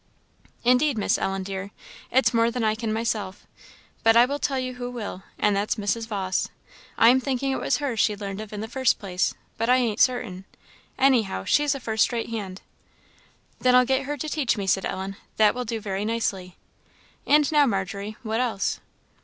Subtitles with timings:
[0.63, 1.69] "Indeed, Miss Ellen, dear,
[2.09, 3.45] it's more than I can myself;
[4.01, 6.07] but I will tell you who will, and that's Mrs.
[6.07, 6.49] Vawse.
[6.97, 9.75] I am thinking it was her she learned of in the first place, but I
[9.75, 10.45] ain't certain.
[10.97, 12.63] Anyhow, she's a first rate hand."
[13.59, 16.57] "Then I'll get her to teach me," said Ellen: "that will do very nicely.
[17.27, 18.79] And now Margery, what else?"